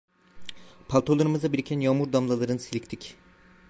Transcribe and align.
Paltolarımıza 0.87 1.53
biriken 1.53 1.79
yağmur 1.79 2.13
damlalarını 2.13 2.59
silktik. 2.59 3.15